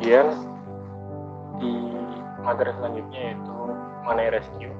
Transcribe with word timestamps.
kemudian 0.00 0.32
di 1.60 1.72
materi 2.40 2.72
selanjutnya 2.72 3.20
yaitu 3.20 3.56
mengenai 4.00 4.32
rescue. 4.32 4.72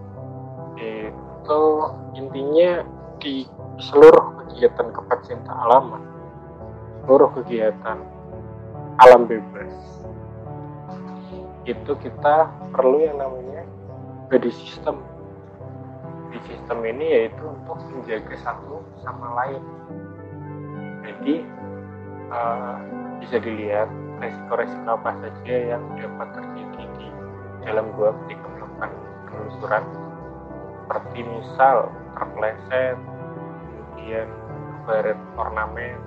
Itu 0.80 1.60
intinya 2.16 2.88
di 3.20 3.44
seluruh 3.76 4.48
kegiatan 4.48 4.88
kepecinta 4.96 5.52
alaman 5.52 6.00
seluruh 7.04 7.36
kegiatan 7.36 8.00
alam 8.96 9.28
bebas. 9.28 9.76
Itu 11.68 12.00
kita 12.00 12.48
perlu 12.72 13.04
yang 13.04 13.20
namanya 13.20 13.68
body 14.32 14.48
system. 14.48 15.04
Di 16.32 16.40
sistem 16.48 16.80
ini 16.88 17.28
yaitu 17.28 17.44
untuk 17.44 17.76
menjaga 17.92 18.40
satu 18.40 18.80
sama 19.04 19.36
lain. 19.36 19.62
Jadi 21.04 21.44
uh, 22.32 22.99
bisa 23.20 23.36
dilihat 23.38 23.88
resiko-resiko 24.20 24.90
apa 24.96 25.12
saja 25.20 25.56
yang 25.76 25.82
dapat 25.96 26.28
terjadi 26.34 26.84
di 26.98 27.08
dalam 27.64 27.92
gua 27.94 28.16
ketika 28.24 28.46
melakukan 28.56 28.90
penelusuran. 29.28 29.84
Seperti 30.88 31.18
misal 31.22 31.76
terpleset 32.18 32.98
kemudian 33.70 34.28
baret 34.88 35.18
ornamen 35.38 35.98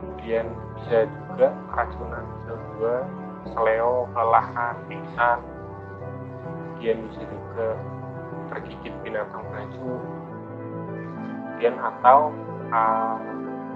kemudian 0.00 0.46
bisa 0.80 1.04
juga 1.08 1.48
keracunan 1.72 2.24
CO2 2.44 2.80
seleo, 3.52 4.08
kelelahan, 4.16 4.74
pingsan 4.88 5.38
kemudian 6.74 6.98
bisa 7.08 7.22
juga 7.28 7.68
tergigit 8.52 8.94
binatang 9.04 9.44
beracun 9.52 10.00
kemudian 11.44 11.76
atau 11.76 12.32
uh, 12.72 13.16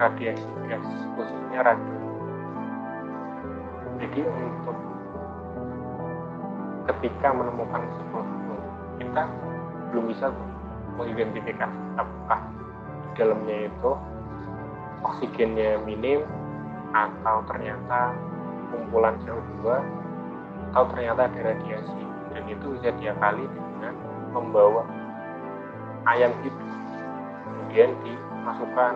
radiasi 0.01 0.49
gas 0.65 0.85
khususnya 1.17 1.59
radium 1.61 2.08
jadi 3.99 4.19
untuk 4.25 4.77
ketika 6.89 7.27
menemukan 7.35 7.83
sebuah 7.99 8.25
kita 8.99 9.23
belum 9.91 10.05
bisa 10.09 10.27
mengidentifikasi 10.95 11.79
apakah 11.99 12.41
di 13.03 13.09
dalamnya 13.19 13.57
itu 13.67 13.91
oksigennya 15.03 15.79
minim 15.83 16.23
atau 16.91 17.45
ternyata 17.47 18.15
kumpulan 18.73 19.15
CO2 19.23 19.63
atau 20.73 20.83
ternyata 20.93 21.29
ada 21.29 21.39
radiasi. 21.53 22.03
Dan 22.29 22.45
itu 22.45 22.77
bisa 22.77 22.93
diakali 23.01 23.41
dengan 23.49 23.93
membawa 24.29 24.85
ayam 26.05 26.29
hidup 26.45 26.69
kemudian 27.69 27.93
dimasukkan 28.01 28.93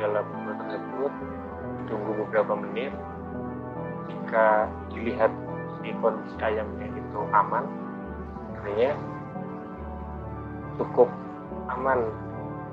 dalam 0.00 0.24
bubur 0.32 0.56
tersebut 0.56 1.12
tunggu 1.88 2.10
beberapa 2.24 2.56
menit 2.56 2.92
jika 4.10 4.66
dilihat 4.90 5.32
si 5.80 5.94
kondisi 6.02 6.36
ayamnya 6.42 6.86
itu 6.90 7.20
aman 7.30 7.64
artinya 8.58 8.92
cukup 10.76 11.08
aman. 11.70 12.00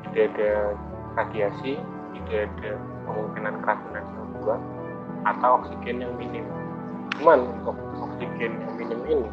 Tidak 0.07 0.33
ada 0.33 0.51
radiasi 1.19 1.77
tidak 2.15 2.47
ada 2.49 2.71
kemungkinan 3.05 3.53
keracunan 3.61 4.03
CO2 4.15 4.37
atau 5.27 5.49
oksigen 5.61 5.97
yang 6.01 6.13
minim. 6.15 6.45
Cuman 7.17 7.39
untuk 7.59 7.75
oksigen 7.97 8.51
yang 8.61 8.73
minim 8.79 9.01
ini 9.05 9.29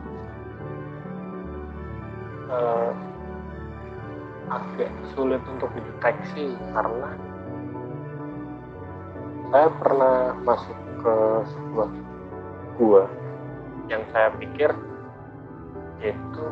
uh, 2.51 2.91
agak 4.53 4.91
sulit 5.15 5.41
untuk 5.49 5.71
dideteksi 5.73 6.53
karena 6.75 7.11
saya 9.49 9.69
pernah 9.79 10.17
masuk 10.43 10.77
ke 11.05 11.17
sebuah 11.53 11.91
gua. 12.81 13.05
Yang 13.93 14.03
saya 14.17 14.33
pikir 14.41 14.73
itu 16.01 16.47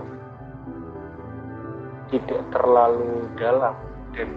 tidak 2.13 2.45
terlalu 2.53 3.25
dalam 3.41 3.73
dan 4.13 4.29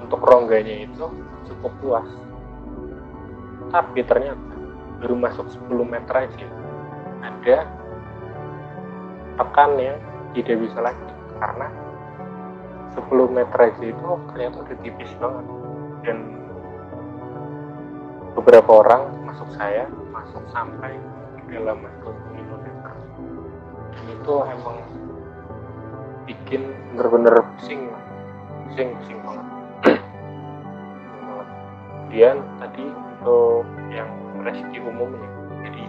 untuk 0.00 0.24
rongganya 0.24 0.88
itu 0.88 1.04
cukup 1.52 1.72
luas. 1.84 2.08
Tapi 3.68 4.00
ternyata 4.08 4.40
baru 5.04 5.14
masuk 5.20 5.46
10 5.68 5.84
meter 5.84 6.14
aja. 6.16 6.48
Ada 7.20 7.56
tekan 9.36 9.70
yang 9.76 10.00
tidak 10.32 10.56
bisa 10.64 10.80
lagi 10.80 11.10
karena 11.36 11.68
10 12.96 13.36
meter 13.36 13.58
aja 13.60 13.84
itu 13.84 14.08
ternyata 14.32 14.56
udah 14.64 14.78
tipis 14.80 15.12
banget. 15.20 15.46
Dan 16.00 16.16
beberapa 18.40 18.80
orang 18.80 19.12
masuk 19.28 19.52
saya 19.52 19.84
masuk 20.08 20.40
sampai 20.48 20.96
dalam 21.52 21.84
25 22.00 22.64
meter 22.64 22.94
dan 23.92 24.04
itu 24.08 24.34
emang 24.48 24.76
bikin 26.24 26.72
bener-bener 26.96 27.44
pusing 27.60 27.92
pusing 28.64 28.96
pusing 28.96 29.18
banget. 29.20 29.46
Kemudian 32.00 32.36
tadi 32.64 32.84
untuk 32.88 33.68
yang 33.92 34.08
rescue 34.40 34.88
umumnya 34.88 35.28
jadi 35.68 35.84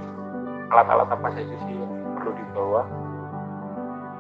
alat-alat 0.76 1.08
apa 1.08 1.28
saja 1.32 1.56
sih 1.56 1.72
yang 1.72 1.94
perlu 2.20 2.36
dibawa? 2.36 2.84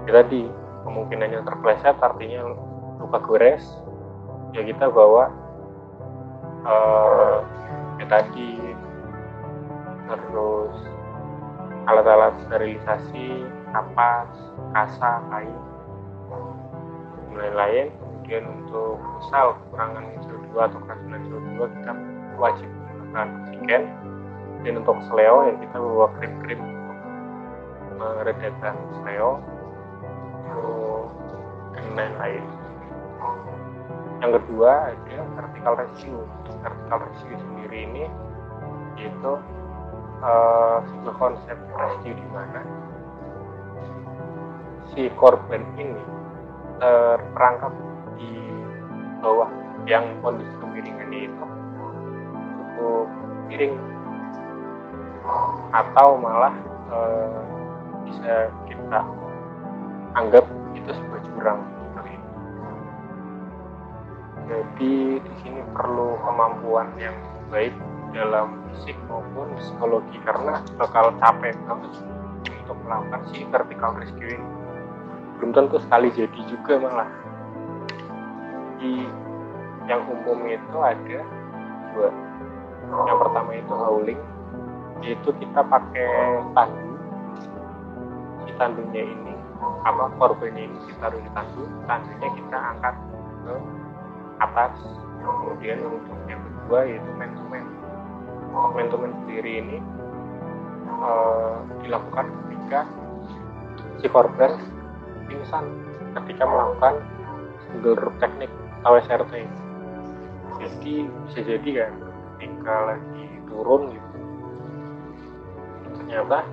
Ya 0.07 0.23
tadi 0.23 0.47
kemungkinannya 0.87 1.43
terpleset 1.43 1.99
artinya 1.99 2.47
luka 2.95 3.19
gores 3.27 3.67
ya 4.55 4.63
kita 4.63 4.87
bawa 4.87 5.27
uh, 6.63 7.43
tadi. 8.11 8.59
Terus 10.11 10.75
alat-alat 11.87 12.35
sterilisasi 12.45 13.47
kapas 13.71 14.27
kasa 14.75 15.23
kain 15.31 15.55
dan 16.27 17.31
lain-lain. 17.39 17.87
Kemudian 17.95 18.43
untuk 18.63 18.99
misal 18.99 19.55
kekurangan 19.63 20.05
CO2 20.27 20.51
atau 20.59 20.79
keracunan 20.83 21.21
CO2 21.31 21.51
kita 21.79 21.91
wajib 22.35 22.67
menggunakan 22.67 23.27
oksigen. 23.47 23.83
Dan 24.61 24.73
untuk 24.83 24.99
seleo 25.09 25.49
ya 25.49 25.53
kita 25.57 25.75
bawa 25.79 26.07
krim-krim 26.19 26.59
untuk 26.61 26.97
meredakan 27.97 28.75
seleo 28.99 29.41
dan 31.71 31.85
lain-lain. 31.95 32.45
Yang 34.21 34.31
kedua 34.37 34.93
ada 34.93 35.17
vertical 35.61 35.77
rescue 35.77 36.25
vertical 36.65 36.99
rescue 37.05 37.37
sendiri 37.37 37.77
ini 37.85 38.03
yaitu 38.97 39.33
uh, 40.25 40.81
sebuah 40.81 41.15
konsep 41.21 41.57
rescue 41.77 42.17
di 42.17 42.27
mana 42.33 42.65
si 44.89 45.05
korban 45.21 45.61
ini 45.77 46.01
terperangkap 46.81 47.73
di 48.17 48.33
bawah 49.21 49.53
yang 49.85 50.17
kondisi 50.25 50.49
kemiringannya 50.57 51.29
itu 51.29 51.45
cukup 52.57 53.07
miring. 53.45 53.77
Atau 55.71 56.17
malah 56.17 56.57
uh, 56.89 57.41
bisa 58.09 58.49
kita 58.65 58.99
anggap 60.17 60.43
itu 60.73 60.89
sebuah 60.89 61.21
jurang 61.29 61.61
jadi 64.51 65.23
di 65.23 65.33
sini 65.39 65.63
perlu 65.71 66.19
kemampuan 66.27 66.91
yang 66.99 67.15
baik 67.47 67.71
dalam 68.11 68.59
fisik 68.67 68.99
maupun 69.07 69.47
psikologi 69.55 70.19
karena 70.27 70.59
bakal 70.75 71.15
capek 71.23 71.55
banget 71.63 71.93
untuk 72.43 72.75
melakukan 72.83 73.21
si 73.31 73.47
vertical 73.47 73.95
rescue 73.95 74.35
ini 74.35 74.47
belum 75.39 75.57
tentu 75.57 75.81
sekali 75.81 76.13
jadi 76.13 76.39
juga 76.45 76.77
malah. 76.77 77.09
Di 78.77 79.09
yang 79.89 80.05
umum 80.05 80.45
itu 80.45 80.77
ada 80.77 81.19
dua 81.95 82.09
yang 83.09 83.17
pertama 83.17 83.49
itu 83.57 83.73
howling 83.73 84.21
yaitu 85.01 85.33
kita 85.41 85.65
pakai 85.65 86.45
tandu. 86.53 86.93
Si 88.45 88.51
tandunya 88.59 89.01
ini 89.01 89.33
apa 89.81 90.13
korbannya 90.21 90.69
ini 90.69 90.77
ditaruh 90.93 91.17
di 91.17 91.31
tandu 91.33 91.65
tandunya 91.89 92.29
kita 92.37 92.57
angkat 92.77 92.95
ke 93.41 93.55
atas. 94.41 94.73
Kemudian 95.21 95.85
untuk 95.85 96.17
yang 96.25 96.41
kedua 96.41 96.79
yaitu 96.89 97.11
man 97.15 97.31
to 98.89 98.97
sendiri 98.97 99.63
ini 99.63 99.77
uh, 100.99 101.63
dilakukan 101.81 102.27
ketika 102.29 102.83
si 104.03 104.07
korban 104.11 104.59
pingsan 105.31 105.65
ketika 106.19 106.43
melakukan 106.43 106.99
single 107.69 108.11
teknik 108.19 108.51
atau 108.83 108.99
SRT 108.99 109.33
jadi 110.59 110.95
bisa 111.29 111.39
jadi 111.41 111.69
kan 111.85 111.93
ketika 112.37 112.75
lagi 112.93 113.25
turun 113.47 113.81
gitu 113.95 114.09
ternyata 115.95 116.43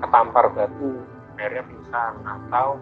ketampar 0.00 0.44
batu 0.56 0.90
akhirnya 1.36 1.62
pingsan 1.68 2.14
atau 2.24 2.80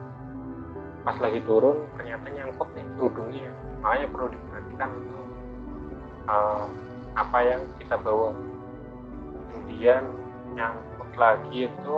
pas 1.04 1.16
lagi 1.20 1.40
turun 1.44 1.84
ternyata 2.00 2.26
nyangkut 2.32 2.68
nih 2.72 2.86
tudungnya 2.96 3.52
makanya 3.84 4.06
perlu 4.08 4.26
diperhatikan 4.32 4.90
uh, 6.28 6.64
apa 7.14 7.38
yang 7.46 7.62
kita 7.78 7.96
bawa. 8.00 8.34
Kemudian 9.50 10.02
nyangkut 10.54 11.10
lagi 11.14 11.70
itu 11.70 11.96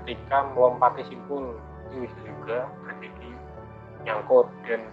ketika 0.00 0.48
melompati 0.56 1.04
simpul. 1.08 1.58
Itu 1.88 2.08
bisa 2.08 2.18
juga 2.24 2.58
terjadi 2.88 3.30
nyangkut. 4.08 4.48
Dan 4.64 4.88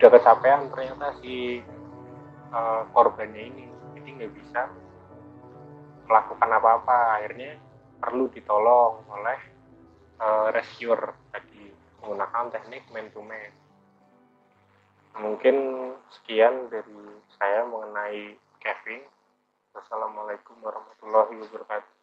udah 0.00 0.10
kecapean 0.10 0.60
ternyata 0.74 1.06
si 1.22 1.62
uh, 2.50 2.82
korbannya 2.90 3.42
ini. 3.52 3.66
Jadi 3.98 4.08
nggak 4.20 4.32
bisa 4.34 4.60
melakukan 6.10 6.50
apa-apa. 6.50 7.20
Akhirnya 7.22 7.60
perlu 8.00 8.26
ditolong 8.32 9.06
oleh 9.06 9.38
uh, 10.18 10.48
rescuer 10.50 11.14
menggunakan 12.10 12.50
teknik 12.50 12.82
man 12.90 13.06
to 13.14 13.22
man. 13.22 13.54
Mungkin 15.14 15.56
sekian 16.10 16.66
dari 16.66 17.22
saya 17.38 17.62
mengenai 17.70 18.34
Kevin. 18.58 19.06
Wassalamualaikum 19.70 20.58
warahmatullahi 20.58 21.38
wabarakatuh 21.38 21.99